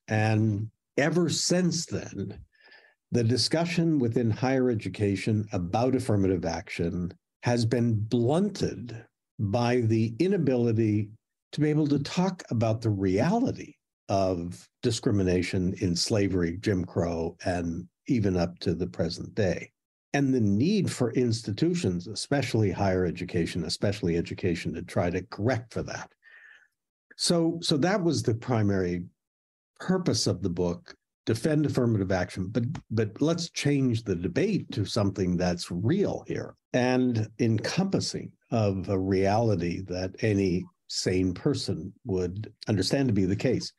And 0.07 0.69
ever 0.97 1.29
since 1.29 1.85
then, 1.85 2.39
the 3.11 3.23
discussion 3.23 3.99
within 3.99 4.29
higher 4.29 4.69
education 4.69 5.47
about 5.51 5.95
affirmative 5.95 6.45
action 6.45 7.13
has 7.43 7.65
been 7.65 7.93
blunted 7.93 9.05
by 9.39 9.81
the 9.81 10.13
inability 10.19 11.09
to 11.51 11.61
be 11.61 11.69
able 11.69 11.87
to 11.87 11.99
talk 11.99 12.43
about 12.51 12.81
the 12.81 12.89
reality 12.89 13.75
of 14.09 14.67
discrimination 14.81 15.73
in 15.81 15.95
slavery, 15.95 16.57
Jim 16.59 16.83
Crow, 16.83 17.37
and 17.45 17.87
even 18.07 18.35
up 18.37 18.57
to 18.59 18.73
the 18.73 18.87
present 18.87 19.33
day. 19.35 19.71
And 20.13 20.33
the 20.33 20.41
need 20.41 20.91
for 20.91 21.11
institutions, 21.11 22.07
especially 22.07 22.71
higher 22.71 23.05
education, 23.05 23.63
especially 23.65 24.17
education, 24.17 24.73
to 24.73 24.81
try 24.81 25.09
to 25.09 25.21
correct 25.23 25.73
for 25.73 25.83
that. 25.83 26.11
So, 27.15 27.59
so 27.61 27.77
that 27.77 28.01
was 28.03 28.23
the 28.23 28.33
primary 28.33 29.03
purpose 29.79 30.27
of 30.27 30.41
the 30.41 30.49
book 30.49 30.95
defend 31.25 31.65
affirmative 31.65 32.11
action 32.11 32.47
but 32.47 32.63
but 32.89 33.21
let's 33.21 33.51
change 33.51 34.03
the 34.03 34.15
debate 34.15 34.69
to 34.71 34.83
something 34.83 35.37
that's 35.37 35.69
real 35.69 36.23
here 36.27 36.55
and 36.73 37.29
encompassing 37.39 38.31
of 38.51 38.89
a 38.89 38.97
reality 38.97 39.81
that 39.81 40.11
any 40.23 40.65
sane 40.87 41.33
person 41.33 41.93
would 42.03 42.51
understand 42.67 43.07
to 43.07 43.13
be 43.13 43.25
the 43.25 43.35
case 43.35 43.71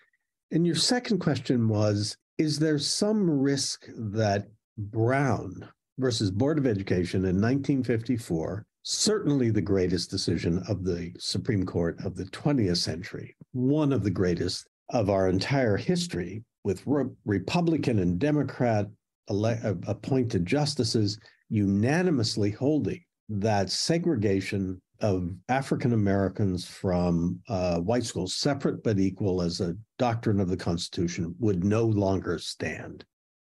and 0.53 0.67
your 0.67 0.77
second 0.77 1.19
question 1.19 1.69
was 1.69 2.17
Is 2.39 2.59
there 2.59 2.79
some 2.79 3.31
risk 3.31 3.87
that 3.97 4.49
Brown 4.77 5.69
versus 6.01 6.31
Board 6.31 6.59
of 6.59 6.67
Education 6.67 7.21
in 7.21 7.37
1954, 7.37 8.65
certainly 8.83 9.51
the 9.51 9.61
greatest 9.61 10.11
decision 10.11 10.63
of 10.69 10.85
the 10.85 11.13
Supreme 11.19 11.65
Court 11.65 11.99
of 12.05 12.17
the 12.17 12.25
20th 12.25 12.79
century, 12.79 13.37
one 13.53 13.93
of 13.93 14.03
the 14.03 14.11
greatest 14.11 14.67
of 14.89 15.11
our 15.11 15.29
entire 15.29 15.77
history, 15.77 16.43
with 16.65 16.83
re- 16.87 17.05
Republican 17.25 17.99
and 18.01 18.19
Democrat 18.19 18.87
ele- 19.29 19.79
appointed 19.87 20.47
justices 20.47 21.19
unanimously 21.49 22.51
holding 22.51 23.01
that 23.29 23.71
segregation 23.71 24.81
of 25.01 25.33
African 25.49 25.93
Americans 25.93 26.67
from 26.67 27.41
uh, 27.49 27.79
white 27.79 28.05
schools, 28.05 28.35
separate 28.35 28.83
but 28.83 28.99
equal 28.99 29.41
as 29.41 29.61
a 29.61 29.77
doctrine 29.99 30.41
of 30.41 30.49
the 30.49 30.57
Constitution, 30.57 31.35
would 31.39 31.65
no 31.65 31.85
longer 31.85 32.39
stand. 32.39 33.05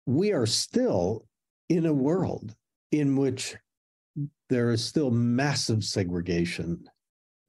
We 0.05 0.31
are 0.31 0.45
still 0.45 1.25
in 1.71 1.85
a 1.85 1.93
world 1.93 2.53
in 2.91 3.15
which 3.15 3.55
there 4.49 4.71
is 4.71 4.83
still 4.83 5.09
massive 5.09 5.85
segregation 5.85 6.83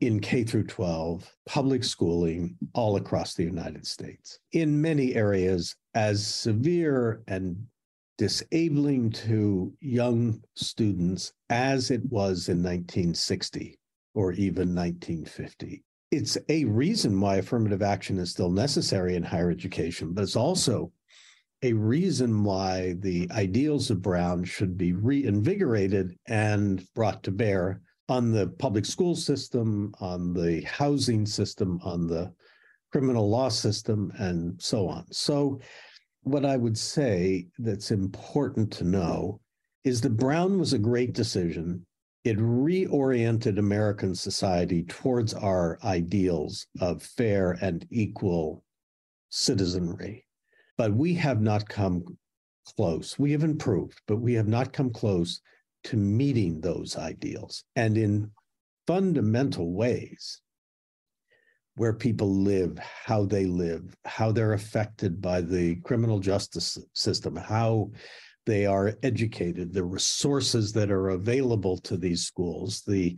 in 0.01 0.21
K 0.21 0.45
through 0.45 0.67
12 0.67 1.29
public 1.45 1.83
schooling 1.83 2.57
all 2.73 2.95
across 2.95 3.35
the 3.35 3.43
United 3.43 3.85
States. 3.85 4.39
In 4.53 4.81
many 4.81 5.17
areas, 5.17 5.75
as 5.95 6.25
severe 6.25 7.25
and 7.27 7.67
disabling 8.17 9.11
to 9.11 9.73
young 9.81 10.41
students 10.55 11.33
as 11.51 11.91
it 11.91 12.03
was 12.09 12.49
in 12.49 12.59
1960 12.59 13.77
or 14.15 14.33
even 14.35 14.73
1950. 14.73 15.83
It's 16.13 16.39
a 16.49 16.65
reason 16.67 17.21
why 17.21 17.37
affirmative 17.37 17.83
action 17.83 18.19
is 18.19 18.31
still 18.31 18.51
necessary 18.51 19.17
in 19.17 19.25
higher 19.25 19.51
education, 19.51 20.13
but 20.13 20.23
it's 20.23 20.37
also 20.37 20.93
a 21.63 21.73
reason 21.73 22.43
why 22.43 22.95
the 23.01 23.29
ideals 23.31 23.91
of 23.91 24.03
Brown 24.03 24.45
should 24.45 24.77
be 24.77 24.93
reinvigorated 24.93 26.19
and 26.27 26.87
brought 26.95 27.23
to 27.23 27.31
bear 27.31 27.81
on 28.09 28.33
the 28.33 28.49
public 28.59 28.85
school 28.85 29.15
system, 29.15 29.95
on 30.01 30.33
the 30.35 30.63
housing 30.63 31.25
system, 31.25 31.81
on 31.85 32.07
the 32.07 32.33
criminal 32.91 33.29
law 33.31 33.49
system, 33.49 34.13
and 34.19 34.61
so 34.61 34.89
on. 34.89 35.07
So, 35.13 35.61
what 36.25 36.45
I 36.45 36.57
would 36.57 36.79
say 36.79 37.47
that's 37.59 37.91
important 37.91 38.71
to 38.73 38.85
know 38.85 39.41
is 39.85 40.01
that 40.03 40.17
Brown 40.17 40.59
was 40.59 40.73
a 40.73 40.79
great 40.79 41.15
decision 41.15 41.85
it 42.25 42.39
reoriented 42.39 43.59
American 43.59 44.15
society 44.15 44.85
towards 44.85 45.35
our 45.35 45.79
ideals 45.83 46.67
of 46.81 47.03
fair 47.03 47.59
and 47.61 47.85
equal 47.91 48.63
citizenry. 49.31 50.25
But 50.83 50.95
we 50.95 51.15
have 51.15 51.41
not 51.41 51.69
come 51.69 52.03
close. 52.75 53.17
We 53.17 53.31
have 53.31 53.45
improved, 53.45 54.01
but 54.09 54.17
we 54.17 54.35
have 54.35 54.49
not 54.49 54.73
come 54.73 54.91
close 54.91 55.41
to 55.85 55.97
meeting 55.97 56.61
those 56.61 56.97
ideals. 56.97 57.63
And 57.77 57.97
in 57.97 58.33
fundamental 58.89 59.75
ways, 59.75 60.41
where 61.77 61.93
people 61.93 62.35
live, 62.35 62.81
how 62.81 63.27
they 63.27 63.47
live, 63.47 63.97
how 64.05 64.33
they're 64.33 64.55
affected 64.55 65.21
by 65.21 65.41
the 65.41 65.77
criminal 65.85 66.19
justice 66.19 66.77
system, 66.95 67.37
how 67.37 67.93
they 68.45 68.67
are 68.67 68.99
educated, 69.05 69.73
the 69.73 69.85
resources 69.85 70.73
that 70.73 70.91
are 70.91 71.11
available 71.11 71.79
to 71.83 71.97
these 71.97 72.27
schools, 72.27 72.83
the 72.89 73.17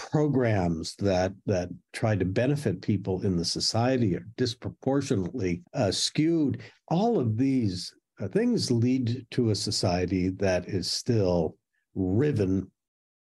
programs 0.00 0.94
that 0.96 1.32
that 1.44 1.68
try 1.92 2.16
to 2.16 2.24
benefit 2.24 2.80
people 2.80 3.20
in 3.22 3.36
the 3.36 3.44
society 3.44 4.16
are 4.16 4.26
disproportionately 4.38 5.62
uh, 5.74 5.90
skewed. 5.90 6.62
All 6.88 7.20
of 7.20 7.36
these 7.36 7.94
uh, 8.18 8.28
things 8.28 8.70
lead 8.70 9.26
to 9.32 9.50
a 9.50 9.54
society 9.54 10.30
that 10.30 10.68
is 10.68 10.90
still 10.90 11.56
riven 11.94 12.70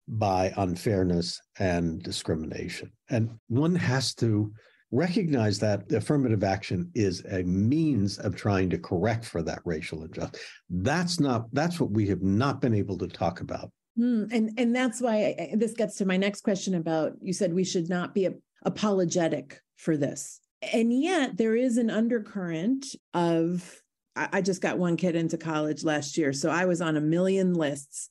by 0.07 0.53
unfairness 0.57 1.41
and 1.59 2.01
discrimination. 2.03 2.93
And 3.11 3.31
one 3.49 3.75
has 3.75 4.15
to 4.17 4.53
recognize 4.91 5.59
that 5.59 5.91
affirmative 5.93 6.45
action 6.45 6.91
is 6.95 7.25
a 7.31 7.43
means 7.43 8.19
of 8.19 8.37
trying 8.37 8.71
to 8.71 8.79
correct 8.79 9.25
for 9.25 9.43
that 9.43 9.61
racial 9.65 10.05
injustice. 10.05 10.41
That's 10.71 11.19
not 11.19 11.53
that's 11.53 11.81
what 11.81 11.91
we 11.91 12.07
have 12.07 12.23
not 12.23 12.61
been 12.61 12.75
able 12.75 12.99
to 12.99 13.09
talk 13.09 13.41
about. 13.41 13.71
Mm, 13.99 14.33
and 14.33 14.51
and 14.59 14.75
that's 14.75 15.01
why 15.01 15.35
I, 15.39 15.55
this 15.57 15.73
gets 15.73 15.97
to 15.97 16.07
my 16.07 16.17
next 16.17 16.43
question 16.43 16.75
about 16.75 17.15
you 17.21 17.33
said 17.33 17.53
we 17.53 17.65
should 17.65 17.89
not 17.89 18.15
be 18.15 18.29
apologetic 18.65 19.61
for 19.77 19.97
this. 19.97 20.41
And 20.73 20.93
yet 20.93 21.37
there 21.37 21.57
is 21.57 21.79
an 21.79 21.91
undercurrent 21.91 22.87
of 23.15 23.83
I, 24.15 24.29
I 24.35 24.41
just 24.43 24.63
got 24.63 24.79
one 24.79 24.97
kid 24.97 25.17
into 25.17 25.37
college 25.37 25.85
last 25.85 26.17
year, 26.17 26.33
so 26.33 26.51
I 26.51 26.67
was 26.67 26.81
on 26.81 26.97
a 26.97 27.01
million 27.01 27.55
lists 27.55 28.11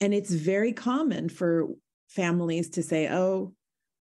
and 0.00 0.14
it's 0.14 0.32
very 0.32 0.72
common 0.72 1.28
for 1.28 1.68
families 2.08 2.70
to 2.70 2.82
say, 2.82 3.08
"Oh, 3.08 3.54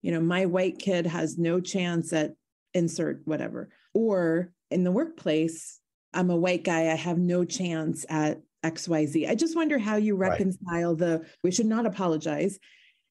you 0.01 0.11
know, 0.11 0.21
my 0.21 0.45
white 0.45 0.79
kid 0.79 1.05
has 1.07 1.37
no 1.37 1.59
chance 1.59 2.13
at 2.13 2.35
insert 2.73 3.21
whatever. 3.25 3.69
Or 3.93 4.53
in 4.69 4.83
the 4.83 4.91
workplace, 4.91 5.79
I'm 6.13 6.29
a 6.29 6.35
white 6.35 6.63
guy, 6.63 6.91
I 6.91 6.95
have 6.95 7.17
no 7.17 7.43
chance 7.43 8.05
at 8.09 8.39
XYZ. 8.71 9.29
I 9.29 9.35
just 9.35 9.55
wonder 9.55 9.77
how 9.77 9.95
you 9.95 10.15
reconcile 10.15 10.91
right. 10.91 10.97
the 10.97 11.25
we 11.43 11.51
should 11.51 11.65
not 11.65 11.85
apologize. 11.85 12.59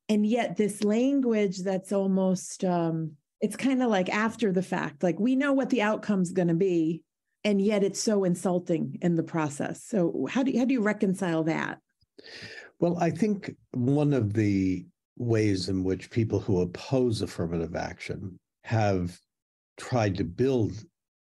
And 0.09 0.27
yet 0.27 0.57
this 0.57 0.85
language 0.85 1.59
that's 1.59 1.93
almost 1.93 2.65
um 2.65 3.13
it's 3.41 3.57
kind 3.57 3.83
of 3.83 3.91
like 3.91 4.09
after 4.09 4.53
the 4.53 4.63
fact. 4.63 5.03
Like 5.03 5.19
we 5.19 5.37
know 5.37 5.53
what 5.53 5.71
the 5.71 5.83
outcome's 5.83 6.33
going 6.33 6.49
to 6.49 6.55
be 6.55 7.03
and 7.45 7.61
yet 7.61 7.85
it's 7.85 8.01
so 8.01 8.25
insulting 8.25 8.99
in 9.03 9.15
the 9.15 9.23
process. 9.23 9.85
So 9.85 10.27
how 10.29 10.43
do 10.43 10.51
you, 10.51 10.59
how 10.59 10.65
do 10.65 10.73
you 10.73 10.83
reconcile 10.83 11.45
that? 11.45 11.79
Well, 12.81 12.99
I 12.99 13.11
think 13.11 13.55
one 13.73 14.13
of 14.13 14.33
the 14.33 14.85
ways 15.17 15.69
in 15.69 15.85
which 15.85 16.11
people 16.11 16.41
who 16.41 16.61
oppose 16.61 17.23
affirmative 17.23 17.77
action 17.77 18.39
have 18.65 19.19
tried 19.77 20.17
to 20.17 20.25
build 20.25 20.73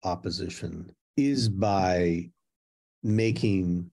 opposition 0.04 0.92
is 1.18 1.50
by 1.50 2.30
making 3.04 3.92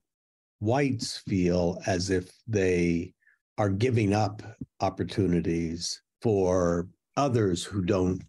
whites 0.61 1.17
feel 1.27 1.81
as 1.87 2.09
if 2.11 2.31
they 2.47 3.11
are 3.57 3.69
giving 3.69 4.13
up 4.13 4.41
opportunities 4.79 6.01
for 6.21 6.87
others 7.17 7.63
who 7.63 7.81
don't 7.81 8.23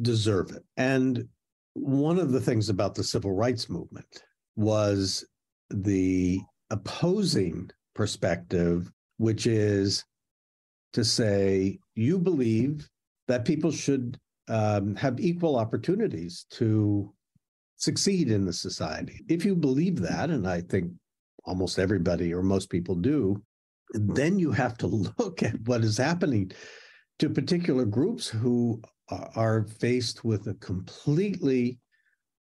deserve 0.00 0.50
it. 0.50 0.64
And 0.76 1.28
one 1.74 2.18
of 2.18 2.32
the 2.32 2.40
things 2.40 2.70
about 2.70 2.94
the 2.94 3.04
civil 3.04 3.32
rights 3.32 3.68
movement 3.68 4.22
was 4.56 5.24
the 5.70 6.40
opposing 6.70 7.70
perspective, 7.94 8.90
which 9.18 9.46
is 9.46 10.02
to 10.94 11.04
say, 11.04 11.78
you 11.94 12.18
believe 12.18 12.88
that 13.28 13.44
people 13.44 13.70
should 13.70 14.18
um, 14.48 14.96
have 14.96 15.20
equal 15.20 15.56
opportunities 15.56 16.46
to 16.52 17.12
succeed 17.76 18.30
in 18.30 18.46
the 18.46 18.52
society. 18.52 19.22
If 19.28 19.44
you 19.44 19.54
believe 19.54 20.00
that, 20.00 20.30
and 20.30 20.48
I 20.48 20.62
think 20.62 20.92
almost 21.46 21.78
everybody 21.78 22.34
or 22.34 22.42
most 22.42 22.70
people 22.70 22.94
do, 22.94 23.42
then 23.92 24.38
you 24.38 24.52
have 24.52 24.76
to 24.78 24.86
look 25.18 25.42
at 25.42 25.60
what 25.66 25.82
is 25.82 25.98
happening 25.98 26.50
to 27.18 27.30
particular 27.30 27.84
groups 27.84 28.28
who 28.28 28.80
are 29.08 29.66
faced 29.78 30.24
with 30.24 30.46
a 30.48 30.54
completely 30.54 31.78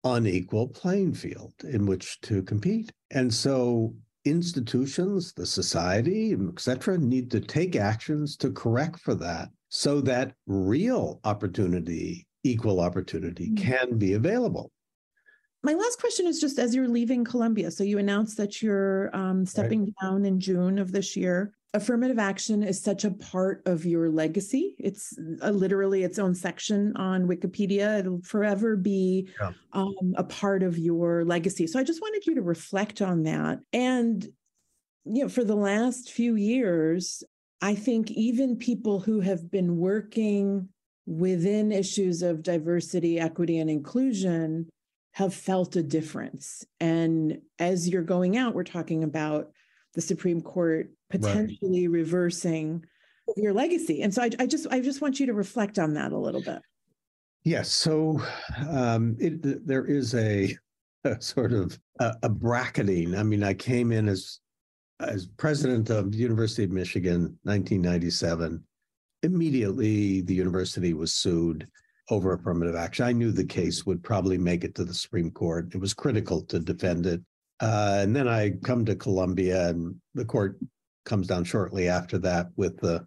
unequal 0.04 0.68
playing 0.68 1.14
field 1.14 1.52
in 1.64 1.86
which 1.86 2.20
to 2.22 2.42
compete. 2.42 2.92
And 3.10 3.32
so 3.32 3.94
institutions, 4.24 5.32
the 5.32 5.46
society, 5.46 6.32
et 6.32 6.60
cetera, 6.60 6.98
need 6.98 7.30
to 7.30 7.40
take 7.40 7.76
actions 7.76 8.36
to 8.38 8.50
correct 8.50 9.00
for 9.00 9.14
that 9.14 9.48
so 9.68 10.00
that 10.02 10.34
real 10.46 11.20
opportunity, 11.24 12.26
equal 12.44 12.80
opportunity 12.80 13.50
mm-hmm. 13.50 13.64
can 13.64 13.98
be 13.98 14.14
available. 14.14 14.70
My 15.62 15.74
last 15.74 15.98
question 15.98 16.26
is 16.26 16.40
just 16.40 16.58
as 16.58 16.74
you're 16.74 16.88
leaving 16.88 17.24
Columbia. 17.24 17.70
So 17.70 17.82
you 17.82 17.98
announced 17.98 18.36
that 18.36 18.62
you're 18.62 19.14
um, 19.14 19.44
stepping 19.44 19.84
right. 19.84 19.94
down 20.00 20.24
in 20.24 20.38
June 20.38 20.78
of 20.78 20.92
this 20.92 21.16
year. 21.16 21.52
Affirmative 21.74 22.18
action 22.18 22.62
is 22.62 22.80
such 22.80 23.04
a 23.04 23.10
part 23.10 23.62
of 23.66 23.84
your 23.84 24.08
legacy. 24.08 24.76
It's 24.78 25.18
a, 25.42 25.52
literally 25.52 26.04
its 26.04 26.18
own 26.18 26.34
section 26.34 26.96
on 26.96 27.26
Wikipedia. 27.26 27.98
It'll 27.98 28.22
forever 28.22 28.76
be 28.76 29.28
yeah. 29.40 29.52
um, 29.72 30.14
a 30.16 30.24
part 30.24 30.62
of 30.62 30.78
your 30.78 31.24
legacy. 31.24 31.66
So 31.66 31.78
I 31.78 31.84
just 31.84 32.00
wanted 32.00 32.24
you 32.24 32.36
to 32.36 32.42
reflect 32.42 33.02
on 33.02 33.24
that. 33.24 33.58
And 33.72 34.24
you 35.04 35.22
know, 35.24 35.28
for 35.28 35.44
the 35.44 35.56
last 35.56 36.10
few 36.10 36.36
years, 36.36 37.22
I 37.60 37.74
think 37.74 38.10
even 38.12 38.56
people 38.56 39.00
who 39.00 39.20
have 39.20 39.50
been 39.50 39.76
working 39.76 40.68
within 41.06 41.72
issues 41.72 42.22
of 42.22 42.42
diversity, 42.42 43.18
equity, 43.18 43.58
and 43.58 43.68
inclusion 43.68 44.68
have 45.18 45.34
felt 45.34 45.74
a 45.74 45.82
difference. 45.82 46.64
And 46.78 47.40
as 47.58 47.88
you're 47.88 48.02
going 48.04 48.36
out, 48.36 48.54
we're 48.54 48.62
talking 48.62 49.02
about 49.02 49.50
the 49.94 50.00
Supreme 50.00 50.40
Court 50.40 50.92
potentially 51.10 51.88
right. 51.88 51.92
reversing 51.92 52.84
your 53.36 53.52
legacy. 53.52 54.02
And 54.02 54.14
so 54.14 54.22
I, 54.22 54.30
I, 54.38 54.46
just 54.46 54.68
I 54.70 54.78
just 54.78 55.00
want 55.00 55.18
you 55.18 55.26
to 55.26 55.34
reflect 55.34 55.76
on 55.76 55.94
that 55.94 56.12
a 56.12 56.16
little 56.16 56.40
bit. 56.40 56.62
Yes. 57.42 57.72
So 57.72 58.22
um, 58.70 59.16
it, 59.18 59.66
there 59.66 59.86
is 59.86 60.14
a, 60.14 60.56
a 61.02 61.20
sort 61.20 61.52
of 61.52 61.76
a, 61.98 62.14
a 62.22 62.28
bracketing. 62.28 63.16
I 63.16 63.24
mean, 63.24 63.42
I 63.42 63.54
came 63.54 63.90
in 63.90 64.08
as 64.08 64.38
as 65.00 65.26
president 65.26 65.90
of 65.90 66.12
the 66.12 66.18
University 66.18 66.62
of 66.62 66.70
Michigan, 66.70 67.36
1997, 67.42 68.62
immediately 69.24 70.20
the 70.20 70.34
university 70.34 70.94
was 70.94 71.12
sued 71.12 71.66
over 72.10 72.32
affirmative 72.32 72.74
action. 72.74 73.04
I 73.04 73.12
knew 73.12 73.32
the 73.32 73.44
case 73.44 73.84
would 73.84 74.02
probably 74.02 74.38
make 74.38 74.64
it 74.64 74.74
to 74.76 74.84
the 74.84 74.94
Supreme 74.94 75.30
Court. 75.30 75.74
It 75.74 75.80
was 75.80 75.94
critical 75.94 76.42
to 76.42 76.58
defend 76.58 77.06
it. 77.06 77.20
Uh, 77.60 77.98
and 78.00 78.14
then 78.14 78.28
I 78.28 78.52
come 78.64 78.84
to 78.84 78.94
Columbia, 78.94 79.68
and 79.68 79.96
the 80.14 80.24
court 80.24 80.58
comes 81.04 81.26
down 81.26 81.44
shortly 81.44 81.88
after 81.88 82.18
that 82.18 82.48
with 82.56 82.78
the 82.78 83.06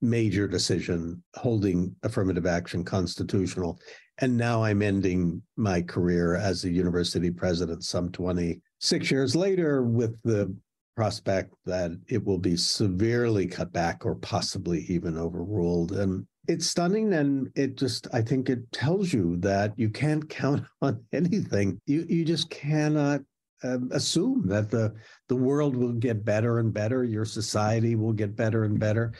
major 0.00 0.46
decision 0.46 1.22
holding 1.34 1.94
affirmative 2.02 2.46
action 2.46 2.84
constitutional. 2.84 3.80
And 4.18 4.36
now 4.36 4.62
I'm 4.62 4.82
ending 4.82 5.42
my 5.56 5.82
career 5.82 6.36
as 6.36 6.64
a 6.64 6.70
university 6.70 7.30
president 7.30 7.84
some 7.84 8.10
26 8.10 9.10
years 9.10 9.34
later 9.34 9.82
with 9.82 10.20
the 10.22 10.54
prospect 10.96 11.54
that 11.64 11.92
it 12.08 12.24
will 12.24 12.38
be 12.38 12.56
severely 12.56 13.46
cut 13.46 13.72
back 13.72 14.04
or 14.04 14.16
possibly 14.16 14.80
even 14.88 15.16
overruled. 15.16 15.92
And 15.92 16.26
it's 16.48 16.66
stunning. 16.66 17.12
And 17.14 17.50
it 17.54 17.76
just, 17.76 18.08
I 18.12 18.22
think 18.22 18.48
it 18.48 18.70
tells 18.72 19.12
you 19.12 19.36
that 19.38 19.78
you 19.78 19.90
can't 19.90 20.28
count 20.42 20.64
on 20.82 21.02
anything. 21.12 21.80
You, 21.86 22.04
you 22.08 22.24
just 22.24 22.50
cannot 22.50 23.20
um, 23.62 23.90
assume 23.92 24.46
that 24.48 24.70
the, 24.70 24.94
the 25.28 25.36
world 25.36 25.76
will 25.76 25.92
get 25.92 26.24
better 26.24 26.58
and 26.58 26.72
better, 26.72 27.04
your 27.04 27.24
society 27.24 27.96
will 27.96 28.12
get 28.12 28.36
better 28.36 28.64
and 28.64 28.78
better. 28.78 29.12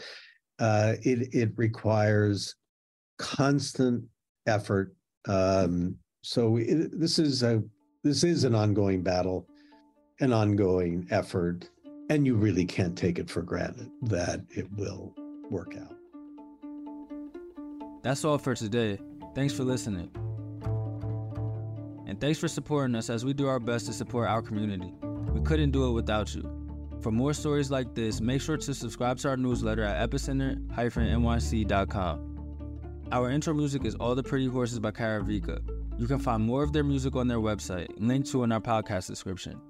Uh, 0.58 0.94
it, 1.02 1.34
it 1.34 1.52
requires 1.56 2.56
constant 3.18 4.04
effort. 4.46 4.94
Um, 5.26 5.96
so 6.22 6.56
it, 6.56 6.98
this 6.98 7.18
is 7.18 7.42
a 7.42 7.62
this 8.04 8.22
is 8.22 8.44
an 8.44 8.54
ongoing 8.54 9.02
battle 9.02 9.48
an 10.20 10.32
ongoing 10.32 11.06
effort, 11.10 11.68
and 12.10 12.26
you 12.26 12.34
really 12.36 12.64
can't 12.64 12.96
take 12.96 13.18
it 13.18 13.30
for 13.30 13.42
granted 13.42 13.90
that 14.02 14.40
it 14.50 14.66
will 14.76 15.14
work 15.50 15.76
out. 15.76 15.94
That's 18.02 18.24
all 18.24 18.38
for 18.38 18.54
today. 18.54 18.98
Thanks 19.34 19.52
for 19.52 19.64
listening. 19.64 20.10
And 22.06 22.18
thanks 22.20 22.38
for 22.38 22.48
supporting 22.48 22.96
us 22.96 23.10
as 23.10 23.24
we 23.24 23.34
do 23.34 23.48
our 23.48 23.60
best 23.60 23.86
to 23.86 23.92
support 23.92 24.28
our 24.28 24.42
community. 24.42 24.92
We 25.32 25.40
couldn't 25.40 25.72
do 25.72 25.88
it 25.88 25.92
without 25.92 26.34
you. 26.34 26.50
For 27.02 27.12
more 27.12 27.32
stories 27.32 27.70
like 27.70 27.94
this, 27.94 28.20
make 28.20 28.40
sure 28.40 28.56
to 28.56 28.74
subscribe 28.74 29.18
to 29.18 29.28
our 29.28 29.36
newsletter 29.36 29.84
at 29.84 30.10
epicenter-nyc.com. 30.10 32.24
Our 33.10 33.30
intro 33.30 33.54
music 33.54 33.84
is 33.84 33.94
All 33.94 34.14
the 34.14 34.22
Pretty 34.22 34.46
Horses 34.46 34.80
by 34.80 34.90
Kara 34.90 35.22
Vika. 35.22 35.60
You 35.98 36.06
can 36.06 36.18
find 36.18 36.42
more 36.42 36.62
of 36.62 36.72
their 36.72 36.84
music 36.84 37.16
on 37.16 37.28
their 37.28 37.38
website, 37.38 37.88
linked 37.98 38.30
to 38.30 38.44
in 38.44 38.52
our 38.52 38.60
podcast 38.60 39.06
description. 39.06 39.60